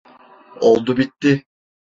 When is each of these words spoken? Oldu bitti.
Oldu 0.61 0.97
bitti. 0.97 1.45